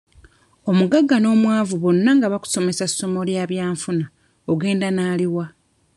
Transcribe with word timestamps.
Omugagga 0.69 1.15
n'omwavu 1.19 1.75
bonna 1.83 2.11
nga 2.17 2.31
bakusomesa 2.33 2.85
ssomo 2.89 3.19
lya 3.27 3.43
byanfuna 3.51 4.05
ogenda 4.51 4.87
n'ali 4.91 5.27
wa? 5.35 5.45